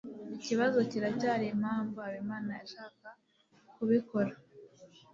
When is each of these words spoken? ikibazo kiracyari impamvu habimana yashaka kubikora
ikibazo 0.37 0.77
kiracyari 0.89 1.45
impamvu 1.55 1.95
habimana 2.05 2.51
yashaka 2.59 3.07
kubikora 3.75 4.33